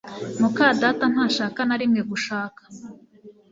[0.41, 2.61] muka data ntashaka na rimwe gushaka